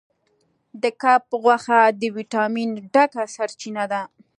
[0.81, 4.01] د کب غوښه د ویټامین ډکه سرچینه ده.